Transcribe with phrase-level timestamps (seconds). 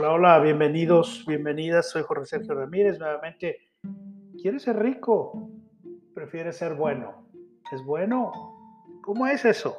[0.00, 1.90] Hola, hola, bienvenidos, bienvenidas.
[1.90, 2.98] Soy Jorge Sergio Ramírez.
[2.98, 3.68] Nuevamente,
[4.40, 5.50] ¿quieres ser rico?
[6.14, 7.30] ¿Prefieres ser bueno?
[7.70, 8.32] ¿Es bueno?
[9.02, 9.76] ¿Cómo es eso?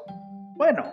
[0.57, 0.85] Bueno,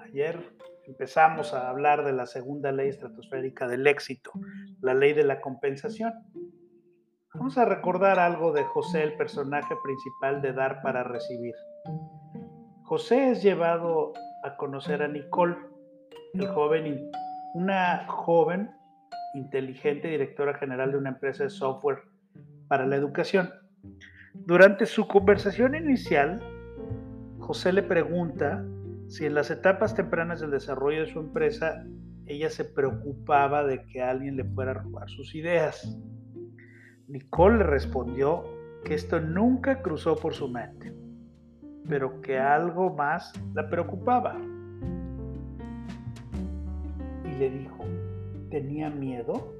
[0.00, 0.52] ayer
[0.88, 4.32] empezamos a hablar de la segunda ley estratosférica del éxito,
[4.80, 6.12] la ley de la compensación.
[7.34, 11.54] Vamos a recordar algo de José, el personaje principal de Dar para Recibir.
[12.82, 14.12] José es llevado
[14.42, 15.56] a conocer a Nicole,
[16.34, 17.12] el joven
[17.54, 18.70] una joven,
[19.34, 22.02] inteligente directora general de una empresa de software
[22.68, 23.50] para la educación.
[24.34, 26.40] Durante su conversación inicial,
[27.38, 28.64] José le pregunta
[29.08, 31.84] si en las etapas tempranas del desarrollo de su empresa
[32.26, 35.98] ella se preocupaba de que alguien le fuera a robar sus ideas.
[37.08, 38.44] Nicole le respondió
[38.84, 40.94] que esto nunca cruzó por su mente,
[41.88, 44.38] pero que algo más la preocupaba
[47.40, 47.86] le dijo,
[48.50, 49.54] tenía miedo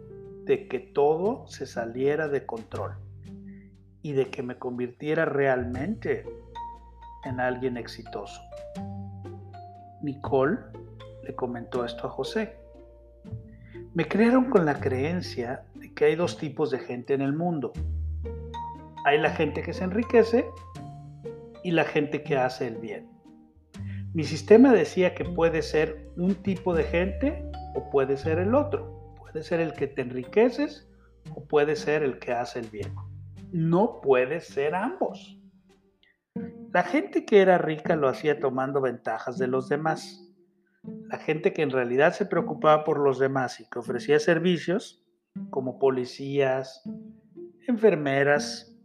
[0.45, 2.93] de que todo se saliera de control
[4.03, 6.27] y de que me convirtiera realmente
[7.25, 8.39] en alguien exitoso.
[10.03, 10.59] Nicole
[11.25, 12.55] le comentó esto a José.
[13.95, 17.73] Me crearon con la creencia de que hay dos tipos de gente en el mundo.
[19.07, 20.45] Hay la gente que se enriquece
[21.65, 23.09] y la gente que hace el bien.
[24.13, 29.15] Mi sistema decía que puede ser un tipo de gente o puede ser el otro.
[29.17, 30.89] Puede ser el que te enriqueces
[31.35, 32.95] o puede ser el que hace el bien.
[33.53, 35.39] No puede ser ambos.
[36.73, 40.29] La gente que era rica lo hacía tomando ventajas de los demás.
[40.83, 45.05] La gente que en realidad se preocupaba por los demás y que ofrecía servicios,
[45.51, 46.83] como policías,
[47.67, 48.77] enfermeras,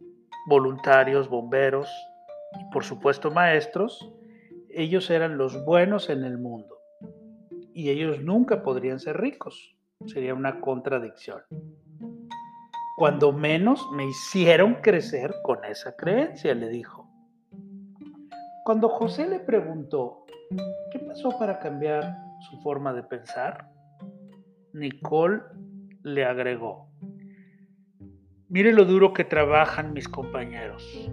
[0.47, 1.89] voluntarios, bomberos
[2.59, 4.11] y por supuesto maestros,
[4.69, 6.75] ellos eran los buenos en el mundo
[7.75, 9.75] y ellos nunca podrían ser ricos.
[10.05, 11.41] Sería una contradicción.
[12.95, 17.05] Cuando menos me hicieron crecer con esa creencia, le dijo.
[18.63, 20.23] Cuando José le preguntó,
[20.89, 22.17] ¿qué pasó para cambiar
[22.49, 23.69] su forma de pensar?
[24.71, 25.41] Nicole
[26.03, 26.89] le agregó,
[28.47, 31.11] mire lo duro que trabajan mis compañeros.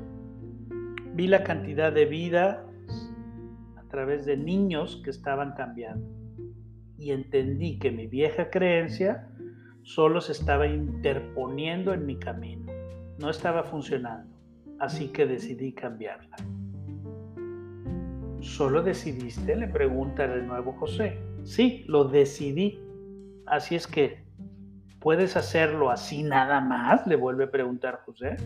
[1.15, 2.65] Vi la cantidad de vida
[3.77, 6.22] a través de niños que estaban cambiando
[6.98, 9.28] y entendí que mi vieja creencia
[9.82, 12.72] solo se estaba interponiendo en mi camino,
[13.19, 14.34] no estaba funcionando,
[14.78, 16.36] así que decidí cambiarla.
[18.41, 19.54] ¿Solo decidiste?
[19.54, 21.16] le pregunta de nuevo José.
[21.44, 22.80] Sí, lo decidí.
[23.47, 24.24] Así es que,
[25.00, 27.06] ¿puedes hacerlo así nada más?
[27.06, 28.36] le vuelve a preguntar José.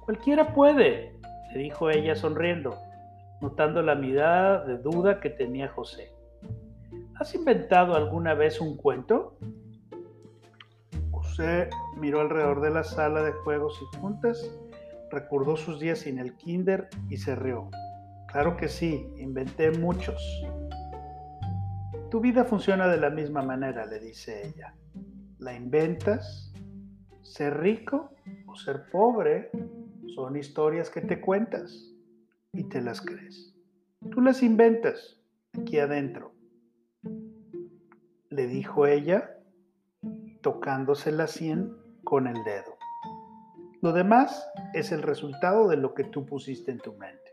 [0.00, 1.12] Cualquiera puede,
[1.52, 2.74] le dijo ella sonriendo,
[3.42, 6.15] notando la mirada de duda que tenía José.
[7.18, 9.38] ¿Has inventado alguna vez un cuento?
[11.10, 14.50] José miró alrededor de la sala de juegos y juntas,
[15.10, 17.70] recordó sus días sin el kinder y se rió.
[18.30, 20.22] Claro que sí, inventé muchos.
[22.10, 24.74] Tu vida funciona de la misma manera, le dice ella.
[25.38, 26.52] La inventas.
[27.22, 28.10] Ser rico
[28.46, 29.50] o ser pobre
[30.14, 31.94] son historias que te cuentas
[32.52, 33.54] y te las crees.
[34.10, 35.18] Tú las inventas
[35.58, 36.35] aquí adentro
[38.36, 39.34] le dijo ella,
[40.42, 41.74] tocándose la sien
[42.04, 42.76] con el dedo.
[43.80, 47.32] Lo demás es el resultado de lo que tú pusiste en tu mente.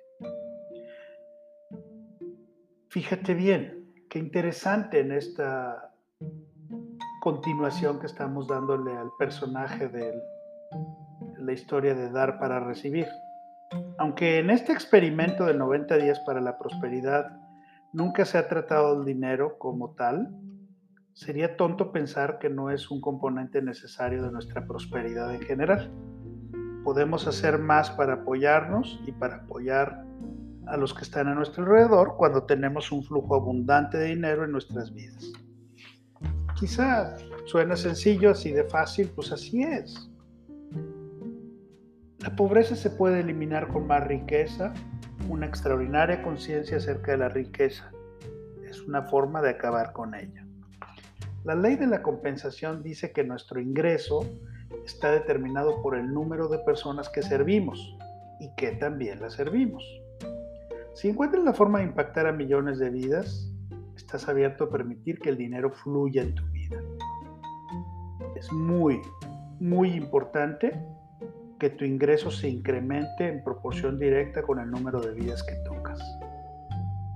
[2.88, 5.94] Fíjate bien, qué interesante en esta
[7.20, 10.14] continuación que estamos dándole al personaje de
[11.38, 13.08] la historia de dar para recibir.
[13.98, 17.26] Aunque en este experimento de 90 días para la prosperidad
[17.92, 20.34] nunca se ha tratado el dinero como tal,
[21.14, 25.92] sería tonto pensar que no es un componente necesario de nuestra prosperidad en general.
[26.84, 30.06] Podemos hacer más para apoyarnos y para apoyar
[30.68, 34.52] a los que están a nuestro alrededor cuando tenemos un flujo abundante de dinero en
[34.52, 35.32] nuestras vidas.
[36.56, 40.10] Quizá suena sencillo, así de fácil, pues así es.
[42.20, 44.74] La pobreza se puede eliminar con más riqueza,
[45.30, 47.92] una extraordinaria conciencia acerca de la riqueza.
[48.66, 50.43] Es una forma de acabar con ella.
[51.44, 54.26] La ley de la compensación dice que nuestro ingreso
[54.86, 57.98] está determinado por el número de personas que servimos
[58.40, 59.84] y que también las servimos.
[60.94, 63.52] Si encuentras la forma de impactar a millones de vidas,
[63.98, 66.82] estás abierto a permitir que el dinero fluya en tu vida.
[68.38, 69.02] Es muy,
[69.60, 70.72] muy importante
[71.60, 76.00] que tu ingreso se incremente en proporción directa con el número de vidas que tocas.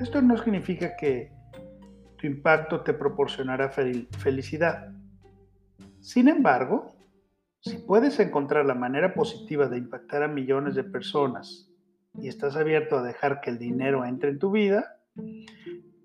[0.01, 1.36] Esto no significa que
[2.17, 4.91] tu impacto te proporcionará felicidad.
[5.99, 6.95] Sin embargo,
[7.59, 11.69] si puedes encontrar la manera positiva de impactar a millones de personas
[12.15, 14.99] y estás abierto a dejar que el dinero entre en tu vida,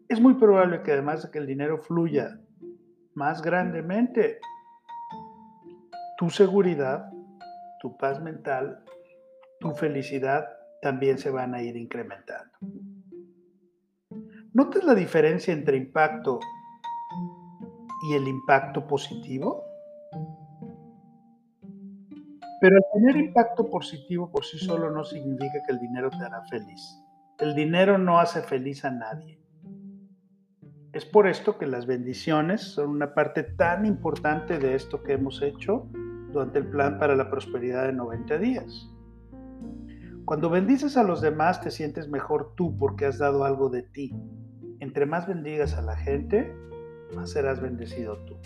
[0.08, 2.38] es muy probable que además de que el dinero fluya
[3.14, 4.38] más grandemente,
[6.18, 7.10] tu seguridad,
[7.80, 8.84] tu paz mental,
[9.60, 10.46] tu felicidad
[10.80, 12.52] también se van a ir incrementando.
[14.54, 16.38] ¿Notas la diferencia entre impacto
[18.10, 19.64] y el impacto positivo?
[22.60, 26.42] Pero el tener impacto positivo por sí solo no significa que el dinero te hará
[26.50, 27.02] feliz.
[27.38, 29.40] El dinero no hace feliz a nadie.
[30.92, 35.40] Es por esto que las bendiciones son una parte tan importante de esto que hemos
[35.40, 35.88] hecho
[36.30, 38.91] durante el plan para la prosperidad de 90 días.
[40.24, 44.14] Cuando bendices a los demás te sientes mejor tú porque has dado algo de ti.
[44.78, 46.54] Entre más bendigas a la gente,
[47.14, 48.36] más serás bendecido tú.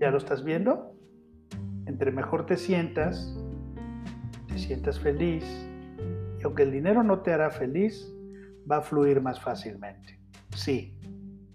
[0.00, 0.94] ¿Ya lo estás viendo?
[1.86, 3.34] Entre mejor te sientas,
[4.48, 5.44] te sientas feliz,
[6.38, 8.12] y aunque el dinero no te hará feliz,
[8.70, 10.20] va a fluir más fácilmente.
[10.54, 10.98] Sí,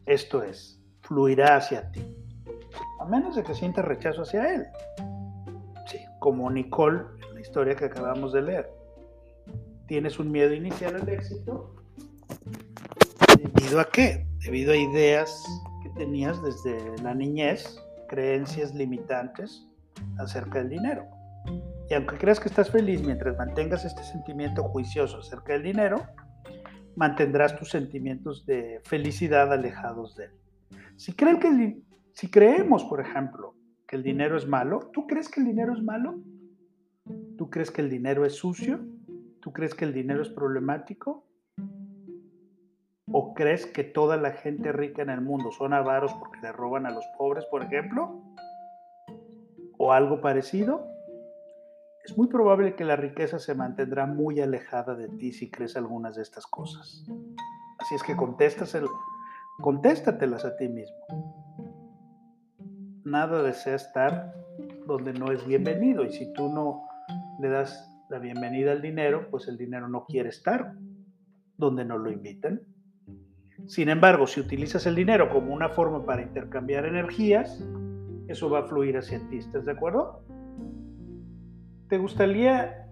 [0.06, 2.01] esto es, fluirá hacia ti,
[3.00, 4.65] a menos de que sientas rechazo hacia él.
[5.86, 7.17] Sí, como Nicole
[7.47, 8.69] historia que acabamos de leer.
[9.88, 11.73] Tienes un miedo inicial al éxito.
[13.41, 14.27] ¿Debido a qué?
[14.44, 15.44] Debido a ideas
[15.81, 19.65] que tenías desde la niñez, creencias limitantes
[20.19, 21.05] acerca del dinero.
[21.89, 26.05] Y aunque creas que estás feliz mientras mantengas este sentimiento juicioso acerca del dinero,
[26.97, 30.31] mantendrás tus sentimientos de felicidad alejados de él.
[30.97, 31.15] Si,
[32.11, 33.55] si creemos, por ejemplo,
[33.88, 36.19] que el dinero es malo, ¿tú crees que el dinero es malo?
[37.38, 38.80] ¿Tú crees que el dinero es sucio?
[39.42, 41.24] ¿Tú crees que el dinero es problemático?
[43.12, 46.88] ¿O crees que toda la gente rica en el mundo son avaros porque le roban
[46.88, 48.24] a los pobres, por ejemplo?
[49.78, 50.88] ¿O algo parecido?
[52.04, 56.16] Es muy probable que la riqueza se mantendrá muy alejada de ti si crees algunas
[56.16, 57.06] de estas cosas.
[57.78, 60.98] Así es que contéstatelas a ti mismo.
[63.04, 64.33] Nada desea estar
[64.88, 66.87] donde no es bienvenido y si tú no
[67.39, 70.74] le das la bienvenida al dinero, pues el dinero no quiere estar
[71.57, 72.62] donde no lo invitan.
[73.66, 77.63] Sin embargo, si utilizas el dinero como una forma para intercambiar energías,
[78.28, 79.38] eso va a fluir hacia ti.
[79.38, 80.24] ¿Estás de acuerdo?
[81.89, 82.92] ¿Te gustaría,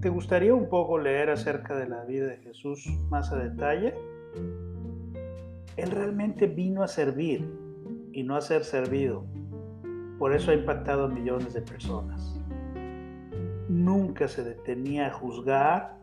[0.00, 3.94] ¿Te gustaría un poco leer acerca de la vida de Jesús más a detalle?
[5.76, 7.48] Él realmente vino a servir
[8.12, 9.26] y no a ser servido.
[10.18, 12.43] Por eso ha impactado a millones de personas
[13.74, 15.98] nunca se detenía a juzgar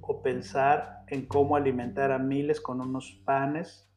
[0.00, 3.88] o pensar en cómo alimentar a miles con unos panes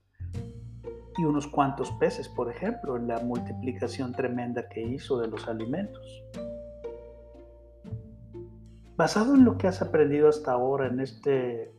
[1.17, 6.23] y unos cuantos peces, por ejemplo, en la multiplicación tremenda que hizo de los alimentos.
[8.97, 11.71] Basado en lo que has aprendido hasta ahora en este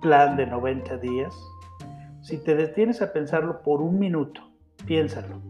[0.00, 1.34] plan de 90 días,
[2.22, 4.40] si te detienes a pensarlo por un minuto,
[4.86, 5.42] piénsalo,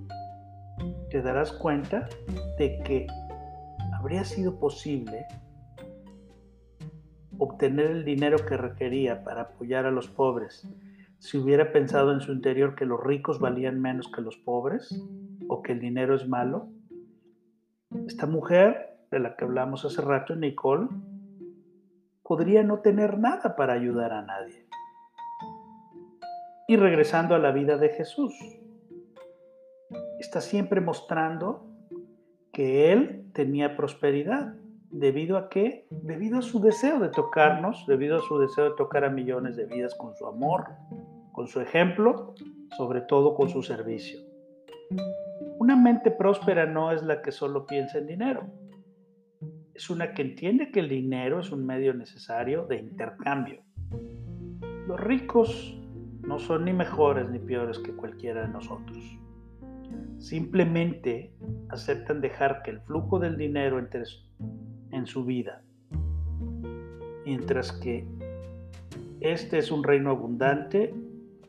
[1.10, 2.08] te darás cuenta
[2.58, 3.06] de que
[3.98, 5.26] habría sido posible
[7.38, 10.68] obtener el dinero que requería para apoyar a los pobres
[11.18, 15.04] si hubiera pensado en su interior que los ricos valían menos que los pobres
[15.48, 16.68] o que el dinero es malo?
[18.06, 20.88] Esta mujer de la que hablamos hace rato, Nicole,
[22.22, 24.68] podría no tener nada para ayudar a nadie.
[26.68, 28.32] Y regresando a la vida de Jesús,
[30.20, 31.67] está siempre mostrando
[32.58, 34.52] que Él tenía prosperidad.
[34.90, 35.86] ¿Debido a qué?
[35.90, 39.66] Debido a su deseo de tocarnos, debido a su deseo de tocar a millones de
[39.66, 40.64] vidas con su amor,
[41.30, 42.34] con su ejemplo,
[42.76, 44.18] sobre todo con su servicio.
[45.60, 48.42] Una mente próspera no es la que solo piensa en dinero.
[49.72, 53.62] Es una que entiende que el dinero es un medio necesario de intercambio.
[54.88, 55.80] Los ricos
[56.26, 58.98] no son ni mejores ni peores que cualquiera de nosotros.
[60.18, 61.32] Simplemente
[61.68, 64.02] aceptan dejar que el flujo del dinero entre
[64.90, 65.62] en su vida,
[67.24, 68.06] mientras que
[69.20, 70.94] este es un reino abundante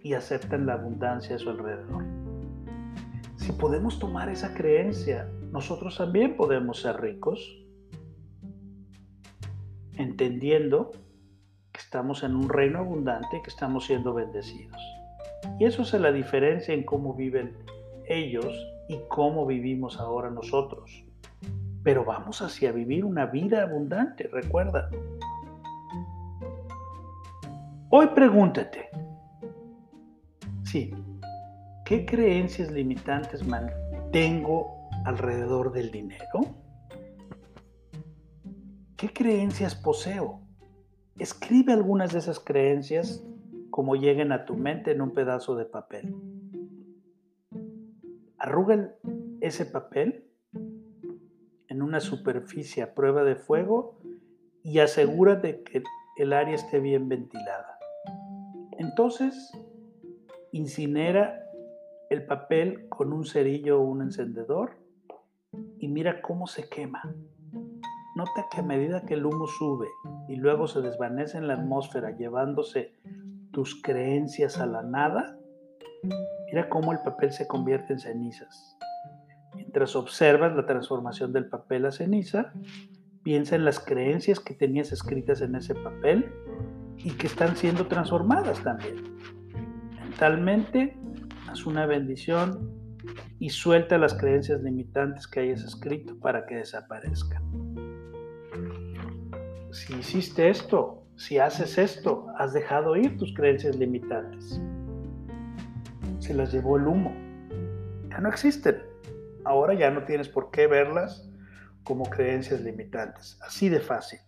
[0.04, 2.04] y aceptan la abundancia a su alrededor.
[3.38, 7.66] Si podemos tomar esa creencia, nosotros también podemos ser ricos,
[9.94, 10.92] entendiendo
[11.72, 14.82] que estamos en un reino abundante y que estamos siendo bendecidos.
[15.60, 17.56] Y eso es la diferencia en cómo viven
[18.10, 18.54] ellos
[18.90, 21.06] y cómo vivimos ahora nosotros.
[21.84, 24.90] Pero vamos hacia vivir una vida abundante, recuerda.
[27.92, 28.90] Hoy pregúntate,
[30.70, 30.94] Sí.
[31.84, 36.42] ¿Qué creencias limitantes mantengo alrededor del dinero?
[38.96, 40.42] ¿Qué creencias poseo?
[41.18, 43.24] Escribe algunas de esas creencias
[43.72, 46.14] como lleguen a tu mente en un pedazo de papel.
[48.40, 48.96] Arruga
[49.42, 50.26] ese papel
[51.68, 54.00] en una superficie a prueba de fuego
[54.64, 55.84] y asegúrate que
[56.18, 57.80] el área esté bien ventilada.
[58.78, 59.52] Entonces,
[60.52, 61.46] incinera
[62.10, 64.78] el papel con un cerillo o un encendedor
[65.78, 67.16] y mira cómo se quema.
[68.16, 69.88] Nota que a medida que el humo sube
[70.28, 72.96] y luego se desvanece en la atmósfera llevándose
[73.52, 75.38] tus creencias a la nada,
[76.52, 78.78] mira cómo el papel se convierte en cenizas.
[79.56, 82.54] Mientras observas la transformación del papel a ceniza,
[83.24, 86.32] piensa en las creencias que tenías escritas en ese papel
[86.98, 89.18] y que están siendo transformadas también.
[90.02, 90.98] Mentalmente,
[91.48, 92.72] haz una bendición
[93.40, 97.44] y suelta las creencias limitantes que hayas escrito para que desaparezcan.
[99.72, 104.62] Si hiciste esto, si haces esto, has dejado ir tus creencias limitantes.
[106.30, 107.12] Se las llevó el humo.
[108.12, 108.84] Ya no existen.
[109.46, 111.28] Ahora ya no tienes por qué verlas
[111.84, 113.40] como creencias limitantes.
[113.42, 114.20] Así de fácil.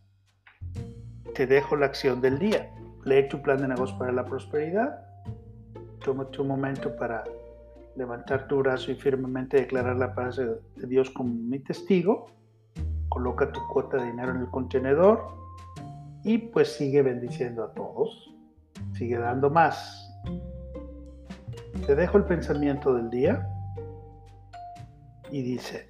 [1.35, 2.73] Te dejo la acción del día.
[3.05, 4.99] Lee tu plan de negocio para la prosperidad.
[6.03, 7.23] Toma tu momento para
[7.95, 12.31] levantar tu brazo y firmemente declarar la paz de Dios como mi testigo.
[13.09, 15.35] Coloca tu cuota de dinero en el contenedor
[16.23, 18.33] y pues sigue bendiciendo a todos.
[18.93, 20.00] Sigue dando más.
[21.85, 23.49] Te dejo el pensamiento del día
[25.31, 25.89] y dice,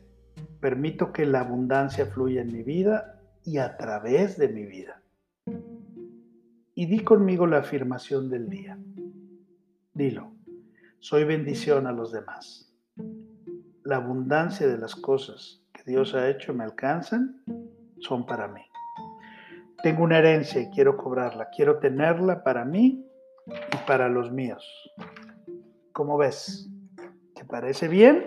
[0.62, 5.02] permito que la abundancia fluya en mi vida y a través de mi vida.
[6.76, 8.80] Y di conmigo la afirmación del día.
[9.94, 10.32] Dilo,
[11.00, 12.74] soy bendición a los demás.
[13.84, 17.44] La abundancia de las cosas que Dios ha hecho me alcanzan,
[18.00, 18.62] son para mí.
[19.84, 23.06] Tengo una herencia y quiero cobrarla, quiero tenerla para mí
[23.48, 24.64] y para los míos.
[26.02, 26.68] ¿Cómo ves?
[27.36, 28.26] ¿Te parece bien?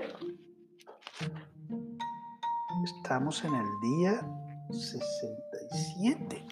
[2.84, 4.24] Estamos en el día
[4.70, 6.46] 67,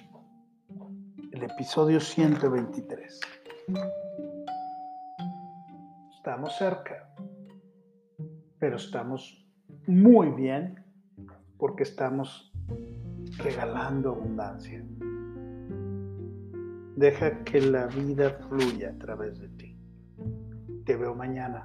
[1.31, 3.21] el episodio 123.
[6.17, 7.15] Estamos cerca,
[8.59, 9.47] pero estamos
[9.87, 10.85] muy bien
[11.57, 12.53] porque estamos
[13.39, 14.85] regalando abundancia.
[16.97, 19.62] Deja que la vida fluya a través de ti.
[20.85, 21.65] Te veo mañana.